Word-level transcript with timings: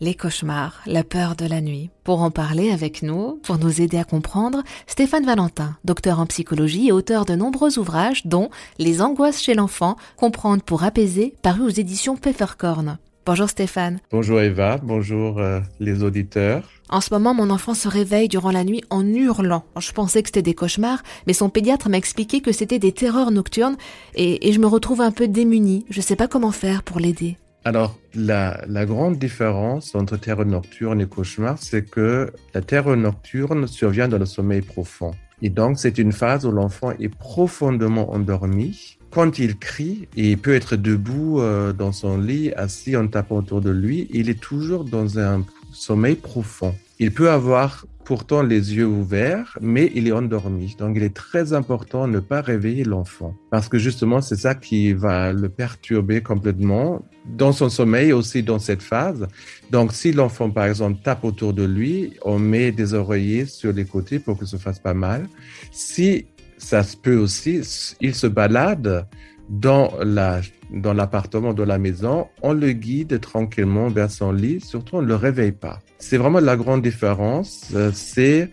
les 0.00 0.14
cauchemars, 0.14 0.80
la 0.86 1.04
peur 1.04 1.36
de 1.36 1.46
la 1.46 1.60
nuit. 1.60 1.90
Pour 2.02 2.22
en 2.22 2.30
parler 2.30 2.70
avec 2.70 3.02
nous, 3.02 3.40
pour 3.42 3.58
nous 3.58 3.80
aider 3.80 3.98
à 3.98 4.04
comprendre, 4.04 4.62
Stéphane 4.86 5.24
Valentin, 5.24 5.76
docteur 5.84 6.20
en 6.20 6.26
psychologie 6.26 6.88
et 6.88 6.92
auteur 6.92 7.24
de 7.24 7.34
nombreux 7.34 7.78
ouvrages 7.78 8.26
dont 8.26 8.50
Les 8.78 9.00
angoisses 9.00 9.40
chez 9.40 9.54
l'enfant, 9.54 9.96
comprendre 10.16 10.62
pour 10.62 10.84
apaiser, 10.84 11.34
paru 11.42 11.62
aux 11.62 11.68
éditions 11.68 12.16
Pfefferkorn. 12.16 12.98
Bonjour 13.26 13.48
Stéphane. 13.48 14.00
Bonjour 14.10 14.40
Eva, 14.40 14.78
bonjour 14.82 15.38
euh, 15.38 15.60
les 15.80 16.02
auditeurs. 16.02 16.68
En 16.90 17.00
ce 17.00 17.14
moment, 17.14 17.32
mon 17.32 17.48
enfant 17.48 17.72
se 17.72 17.88
réveille 17.88 18.28
durant 18.28 18.50
la 18.50 18.64
nuit 18.64 18.84
en 18.90 19.06
hurlant. 19.06 19.64
Je 19.78 19.92
pensais 19.92 20.22
que 20.22 20.28
c'était 20.28 20.42
des 20.42 20.54
cauchemars, 20.54 21.02
mais 21.26 21.32
son 21.32 21.48
pédiatre 21.48 21.88
m'a 21.88 21.96
expliqué 21.96 22.42
que 22.42 22.52
c'était 22.52 22.78
des 22.78 22.92
terreurs 22.92 23.30
nocturnes 23.30 23.76
et, 24.14 24.46
et 24.46 24.52
je 24.52 24.60
me 24.60 24.66
retrouve 24.66 25.00
un 25.00 25.10
peu 25.10 25.26
démunie. 25.26 25.86
Je 25.88 26.00
ne 26.00 26.04
sais 26.04 26.16
pas 26.16 26.28
comment 26.28 26.52
faire 26.52 26.82
pour 26.82 27.00
l'aider. 27.00 27.38
Alors, 27.66 27.98
la, 28.14 28.62
la, 28.68 28.84
grande 28.84 29.18
différence 29.18 29.94
entre 29.94 30.18
terreur 30.18 30.44
nocturne 30.44 31.00
et 31.00 31.06
cauchemar, 31.06 31.56
c'est 31.58 31.88
que 31.88 32.30
la 32.52 32.60
terreur 32.60 32.94
nocturne 32.94 33.66
survient 33.66 34.06
dans 34.06 34.18
le 34.18 34.26
sommeil 34.26 34.60
profond. 34.60 35.12
Et 35.40 35.48
donc, 35.48 35.78
c'est 35.78 35.96
une 35.96 36.12
phase 36.12 36.44
où 36.44 36.52
l'enfant 36.52 36.90
est 36.92 37.08
profondément 37.08 38.12
endormi. 38.12 38.98
Quand 39.10 39.38
il 39.38 39.56
crie, 39.56 40.08
et 40.14 40.32
il 40.32 40.38
peut 40.38 40.54
être 40.54 40.76
debout 40.76 41.40
euh, 41.40 41.72
dans 41.72 41.92
son 41.92 42.18
lit, 42.18 42.52
assis 42.52 42.96
en 42.96 43.08
tapant 43.08 43.36
autour 43.36 43.62
de 43.62 43.70
lui, 43.70 44.08
il 44.12 44.28
est 44.28 44.40
toujours 44.40 44.84
dans 44.84 45.18
un 45.18 45.42
sommeil 45.72 46.16
profond. 46.16 46.74
Il 46.98 47.12
peut 47.12 47.30
avoir 47.30 47.86
pourtant 48.04 48.42
les 48.42 48.74
yeux 48.74 48.86
ouverts, 48.86 49.58
mais 49.60 49.90
il 49.94 50.08
est 50.08 50.12
endormi. 50.12 50.76
Donc, 50.78 50.96
il 50.96 51.02
est 51.02 51.14
très 51.14 51.52
important 51.52 52.06
de 52.06 52.12
ne 52.12 52.20
pas 52.20 52.40
réveiller 52.40 52.84
l'enfant 52.84 53.34
parce 53.50 53.68
que 53.68 53.78
justement, 53.78 54.20
c'est 54.20 54.36
ça 54.36 54.54
qui 54.54 54.92
va 54.92 55.32
le 55.32 55.48
perturber 55.48 56.22
complètement 56.22 57.04
dans 57.26 57.52
son 57.52 57.68
sommeil 57.70 58.12
aussi 58.12 58.42
dans 58.42 58.58
cette 58.58 58.82
phase. 58.82 59.26
Donc, 59.70 59.92
si 59.92 60.12
l'enfant, 60.12 60.50
par 60.50 60.66
exemple, 60.66 61.00
tape 61.02 61.24
autour 61.24 61.52
de 61.54 61.64
lui, 61.64 62.14
on 62.22 62.38
met 62.38 62.72
des 62.72 62.94
oreillers 62.94 63.46
sur 63.46 63.72
les 63.72 63.84
côtés 63.84 64.18
pour 64.18 64.38
que 64.38 64.44
ça 64.44 64.58
fasse 64.58 64.78
pas 64.78 64.94
mal. 64.94 65.26
Si 65.72 66.26
ça 66.58 66.82
se 66.82 66.96
peut 66.96 67.16
aussi, 67.16 67.62
il 68.00 68.14
se 68.14 68.26
balade 68.26 69.06
dans 69.48 69.92
la 70.02 70.40
dans 70.70 70.92
l'appartement, 70.92 71.54
de 71.54 71.62
la 71.62 71.78
maison, 71.78 72.26
on 72.42 72.52
le 72.52 72.72
guide 72.72 73.20
tranquillement 73.20 73.88
vers 73.88 74.10
son 74.10 74.32
lit, 74.32 74.60
surtout 74.60 74.96
on 74.96 75.02
ne 75.02 75.06
le 75.06 75.14
réveille 75.14 75.52
pas. 75.52 75.78
C'est 75.98 76.16
vraiment 76.16 76.40
la 76.40 76.56
grande 76.56 76.82
différence, 76.82 77.70
euh, 77.74 77.92
c'est 77.94 78.50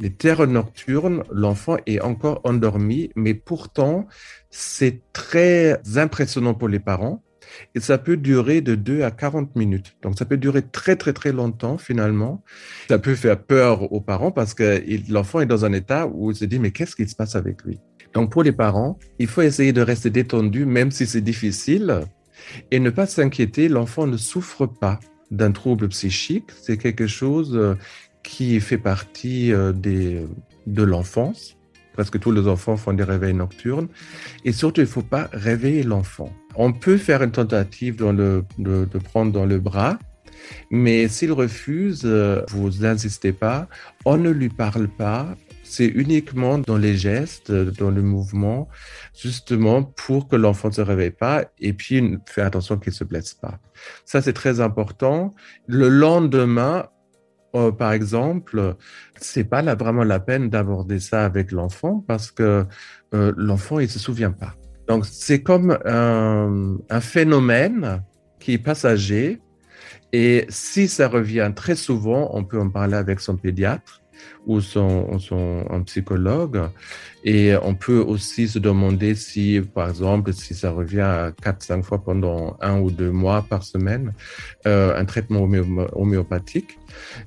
les 0.00 0.10
terres 0.10 0.46
nocturnes, 0.46 1.22
l'enfant 1.30 1.76
est 1.86 2.00
encore 2.00 2.40
endormi, 2.44 3.10
mais 3.14 3.34
pourtant 3.34 4.06
c'est 4.50 5.02
très 5.12 5.80
impressionnant 5.96 6.54
pour 6.54 6.68
les 6.68 6.80
parents 6.80 7.22
et 7.74 7.80
ça 7.80 7.98
peut 7.98 8.16
durer 8.16 8.60
de 8.60 8.74
2 8.74 9.02
à 9.02 9.10
40 9.10 9.56
minutes. 9.56 9.96
Donc, 10.02 10.18
ça 10.18 10.24
peut 10.24 10.36
durer 10.36 10.62
très, 10.62 10.96
très, 10.96 11.12
très 11.12 11.32
longtemps, 11.32 11.78
finalement. 11.78 12.42
Ça 12.88 12.98
peut 12.98 13.14
faire 13.14 13.42
peur 13.42 13.92
aux 13.92 14.00
parents 14.00 14.30
parce 14.30 14.54
que 14.54 14.82
l'enfant 15.10 15.40
est 15.40 15.46
dans 15.46 15.64
un 15.64 15.72
état 15.72 16.06
où 16.06 16.30
il 16.30 16.36
se 16.36 16.44
dit, 16.44 16.58
mais 16.58 16.70
qu'est-ce 16.70 16.96
qui 16.96 17.08
se 17.08 17.16
passe 17.16 17.36
avec 17.36 17.62
lui? 17.64 17.78
Donc, 18.14 18.30
pour 18.30 18.42
les 18.42 18.52
parents, 18.52 18.98
il 19.18 19.26
faut 19.26 19.42
essayer 19.42 19.72
de 19.72 19.80
rester 19.80 20.10
détendu, 20.10 20.66
même 20.66 20.90
si 20.90 21.06
c'est 21.06 21.20
difficile, 21.20 22.02
et 22.70 22.78
ne 22.78 22.90
pas 22.90 23.06
s'inquiéter. 23.06 23.68
L'enfant 23.68 24.06
ne 24.06 24.16
souffre 24.16 24.66
pas 24.66 25.00
d'un 25.30 25.52
trouble 25.52 25.88
psychique. 25.88 26.50
C'est 26.60 26.76
quelque 26.76 27.06
chose 27.06 27.52
euh, 27.54 27.74
qui 28.22 28.60
fait 28.60 28.78
partie 28.78 29.52
euh, 29.52 29.72
de 29.72 30.82
l'enfance. 30.82 31.56
Presque 31.92 32.18
tous 32.18 32.32
les 32.32 32.48
enfants 32.48 32.76
font 32.76 32.92
des 32.92 33.04
réveils 33.04 33.34
nocturnes. 33.34 33.88
Et 34.44 34.52
surtout, 34.52 34.80
il 34.80 34.84
ne 34.84 34.88
faut 34.88 35.02
pas 35.02 35.28
réveiller 35.32 35.82
l'enfant. 35.82 36.32
On 36.54 36.72
peut 36.72 36.96
faire 36.96 37.22
une 37.22 37.32
tentative 37.32 37.96
de, 37.96 38.44
de, 38.58 38.98
prendre 38.98 39.32
dans 39.32 39.44
le 39.44 39.58
bras, 39.58 39.98
mais 40.70 41.08
s'il 41.08 41.32
refuse, 41.32 42.02
euh, 42.04 42.42
vous 42.48 42.70
n'insistez 42.80 43.32
pas. 43.32 43.68
On 44.04 44.16
ne 44.16 44.30
lui 44.30 44.48
parle 44.48 44.88
pas. 44.88 45.34
C'est 45.72 45.86
uniquement 45.86 46.58
dans 46.58 46.76
les 46.76 46.96
gestes, 46.96 47.50
dans 47.50 47.90
le 47.90 48.02
mouvement, 48.02 48.68
justement 49.18 49.82
pour 49.82 50.28
que 50.28 50.36
l'enfant 50.36 50.68
ne 50.68 50.74
se 50.74 50.82
réveille 50.82 51.12
pas 51.12 51.46
et 51.58 51.72
puis 51.72 52.18
faire 52.26 52.46
attention 52.46 52.76
qu'il 52.76 52.90
ne 52.90 52.96
se 52.96 53.04
blesse 53.04 53.32
pas. 53.32 53.58
Ça, 54.04 54.20
c'est 54.20 54.34
très 54.34 54.60
important. 54.60 55.32
Le 55.66 55.88
lendemain, 55.88 56.88
euh, 57.54 57.72
par 57.72 57.92
exemple, 57.92 58.76
c'est 59.16 59.44
pas 59.44 59.62
vraiment 59.74 60.04
la 60.04 60.20
peine 60.20 60.50
d'aborder 60.50 61.00
ça 61.00 61.24
avec 61.24 61.52
l'enfant 61.52 62.04
parce 62.06 62.30
que 62.30 62.66
euh, 63.14 63.32
l'enfant 63.38 63.78
il 63.78 63.88
se 63.88 63.98
souvient 63.98 64.32
pas. 64.32 64.54
Donc 64.88 65.06
c'est 65.06 65.42
comme 65.42 65.78
un, 65.86 67.00
phénomène 67.00 68.02
qui 68.40 68.52
est 68.52 68.58
passager 68.58 69.40
et 70.12 70.46
si 70.50 70.88
ça 70.88 71.08
revient 71.08 71.52
très 71.54 71.76
souvent, 71.76 72.30
on 72.34 72.44
peut 72.44 72.60
en 72.60 72.68
parler 72.68 72.96
avec 72.96 73.20
son 73.20 73.36
pédiatre 73.36 74.02
ou 74.46 74.60
son, 74.60 75.18
son 75.18 75.64
un 75.70 75.82
psychologue. 75.82 76.60
Et 77.24 77.54
on 77.62 77.74
peut 77.74 77.98
aussi 77.98 78.48
se 78.48 78.58
demander 78.58 79.14
si, 79.14 79.60
par 79.74 79.88
exemple, 79.88 80.32
si 80.32 80.54
ça 80.54 80.70
revient 80.70 81.00
à 81.00 81.30
4-5 81.30 81.82
fois 81.82 82.02
pendant 82.02 82.56
un 82.60 82.80
ou 82.80 82.90
deux 82.90 83.10
mois 83.10 83.42
par 83.48 83.62
semaine, 83.62 84.12
euh, 84.66 84.98
un 84.98 85.04
traitement 85.04 85.48
homéopathique. 85.92 86.78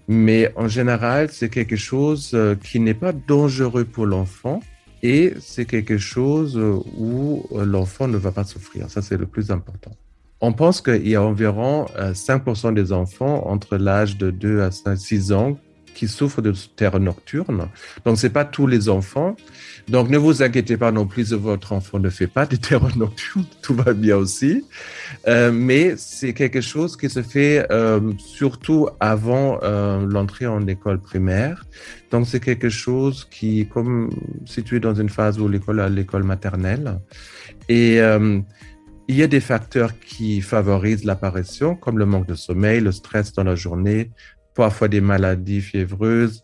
Mais 0.08 0.52
en 0.56 0.68
général, 0.68 1.30
c'est 1.32 1.50
quelque 1.50 1.78
chose 1.78 2.32
euh, 2.34 2.56
qui 2.56 2.80
n'est 2.80 2.94
pas 2.94 3.14
dangereux 3.14 3.86
pour 3.86 4.06
l'enfant. 4.06 4.60
Et 5.02 5.34
c'est 5.40 5.66
quelque 5.66 5.98
chose 5.98 6.58
où 6.58 7.48
l'enfant 7.54 8.08
ne 8.08 8.18
va 8.18 8.32
pas 8.32 8.44
souffrir. 8.44 8.90
Ça, 8.90 9.02
c'est 9.02 9.18
le 9.18 9.28
plus 9.28 9.52
important. 9.52 9.92
On 10.42 10.54
pense 10.54 10.82
qu'il 10.82 11.08
y 11.08 11.16
a 11.16 11.24
environ 11.24 11.86
5% 11.98 12.68
euh, 12.68 12.72
des 12.72 12.92
enfants 12.92 13.48
entre 13.48 13.78
l'âge 13.78 14.18
de 14.18 14.32
2 14.32 14.62
à 14.62 14.96
6 14.96 15.32
ans 15.32 15.58
qui 15.94 16.10
souffrent 16.10 16.42
de 16.42 16.54
terreur 16.76 17.00
nocturne. 17.00 17.70
Donc, 18.04 18.18
c'est 18.18 18.30
pas 18.30 18.44
tous 18.44 18.68
les 18.68 18.90
enfants. 18.90 19.38
Donc, 19.88 20.10
ne 20.10 20.18
vous 20.18 20.44
inquiétez 20.44 20.76
pas 20.76 20.92
non 20.92 21.08
plus, 21.08 21.32
votre 21.32 21.72
enfant 21.72 22.00
ne 22.00 22.10
fait 22.10 22.28
pas 22.28 22.46
de 22.46 22.56
terreur 22.68 22.98
nocturne, 22.98 23.46
tout 23.62 23.74
va 23.76 23.94
bien 23.94 24.18
aussi. 24.18 24.66
Euh, 25.28 25.54
mais 25.54 25.94
c'est 25.96 26.34
quelque 26.34 26.60
chose 26.60 26.98
qui 26.98 27.10
se 27.10 27.22
fait 27.22 27.66
euh, 27.72 28.02
surtout 28.18 28.90
avant 29.00 29.60
l'entrée 30.06 30.48
en 30.48 30.68
école 30.68 31.00
primaire. 31.00 31.66
Donc, 32.12 32.28
c'est 32.28 32.42
quelque 32.42 32.70
chose 32.70 33.26
qui 33.32 33.68
comme 33.68 34.10
situé 34.46 34.82
dans 34.82 34.96
une 34.96 35.10
phase 35.10 35.40
où 35.40 35.48
l'école 35.48 35.80
à 35.80 35.88
l'école 35.88 36.24
maternelle. 36.24 37.00
Et 37.70 38.02
il 39.08 39.16
y 39.16 39.24
a 39.24 39.28
des 39.28 39.40
facteurs 39.40 40.00
qui 40.00 40.42
favorisent 40.42 41.04
l'apparition, 41.04 41.76
comme 41.76 42.00
le 42.00 42.06
manque 42.06 42.28
de 42.28 42.36
sommeil, 42.36 42.82
le 42.82 42.92
stress 42.92 43.34
dans 43.34 43.44
la 43.44 43.56
journée, 43.56 44.12
parfois 44.56 44.88
des 44.88 45.02
maladies 45.02 45.62
fiévreuses, 45.62 46.42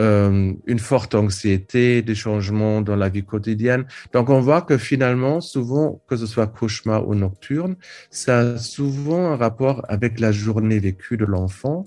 euh, 0.00 0.52
une 0.66 0.78
forte 0.80 1.14
anxiété, 1.14 2.02
des 2.02 2.16
changements 2.16 2.80
dans 2.80 2.96
la 2.96 3.08
vie 3.08 3.24
quotidienne. 3.24 3.86
Donc 4.12 4.28
on 4.28 4.40
voit 4.40 4.62
que 4.62 4.76
finalement, 4.76 5.40
souvent, 5.40 6.02
que 6.08 6.16
ce 6.16 6.26
soit 6.26 6.48
cauchemar 6.48 7.08
ou 7.08 7.14
nocturne, 7.14 7.76
ça 8.10 8.40
a 8.40 8.58
souvent 8.58 9.32
un 9.32 9.36
rapport 9.36 9.84
avec 9.88 10.18
la 10.18 10.32
journée 10.32 10.80
vécue 10.80 11.16
de 11.16 11.24
l'enfant, 11.24 11.86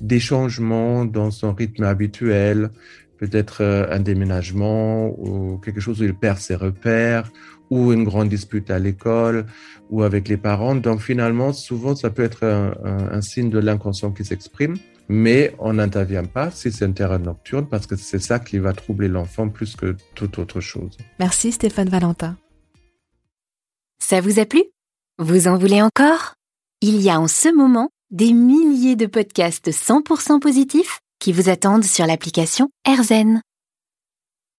des 0.00 0.20
changements 0.20 1.04
dans 1.04 1.32
son 1.32 1.52
rythme 1.52 1.82
habituel, 1.82 2.70
peut-être 3.18 3.62
euh, 3.62 3.86
un 3.90 3.98
déménagement 4.00 5.08
ou 5.18 5.58
quelque 5.58 5.80
chose 5.80 6.00
où 6.00 6.04
il 6.04 6.14
perd 6.14 6.38
ses 6.38 6.54
repères 6.54 7.28
ou 7.70 7.92
une 7.92 8.04
grande 8.04 8.28
dispute 8.28 8.70
à 8.70 8.78
l'école 8.78 9.46
ou 9.90 10.02
avec 10.02 10.28
les 10.28 10.36
parents. 10.36 10.74
Donc 10.74 11.00
finalement, 11.00 11.52
souvent, 11.52 11.94
ça 11.94 12.10
peut 12.10 12.22
être 12.22 12.44
un, 12.44 12.74
un, 12.84 13.12
un 13.12 13.20
signe 13.20 13.50
de 13.50 13.58
l'inconscient 13.58 14.10
qui 14.12 14.24
s'exprime 14.24 14.76
mais 15.08 15.54
on 15.58 15.74
n'intervient 15.74 16.24
pas 16.24 16.50
si 16.50 16.70
c'est 16.70 16.84
un 16.84 16.92
terrain 16.92 17.18
nocturne 17.18 17.66
parce 17.66 17.86
que 17.86 17.96
c'est 17.96 18.18
ça 18.18 18.38
qui 18.38 18.58
va 18.58 18.72
troubler 18.72 19.08
l'enfant 19.08 19.48
plus 19.48 19.74
que 19.74 19.96
toute 20.14 20.38
autre 20.38 20.60
chose. 20.60 20.96
Merci 21.18 21.52
Stéphane 21.52 21.88
Valentin. 21.88 22.36
Ça 23.98 24.20
vous 24.20 24.38
a 24.38 24.44
plu? 24.44 24.62
Vous 25.18 25.48
en 25.48 25.58
voulez 25.58 25.82
encore? 25.82 26.34
Il 26.80 27.00
y 27.00 27.10
a 27.10 27.18
en 27.18 27.26
ce 27.26 27.52
moment 27.54 27.90
des 28.10 28.32
milliers 28.32 28.96
de 28.96 29.06
podcasts 29.06 29.70
100% 29.70 30.40
positifs 30.40 31.00
qui 31.18 31.32
vous 31.32 31.48
attendent 31.48 31.84
sur 31.84 32.06
l'application 32.06 32.70
AirZen. 32.86 33.40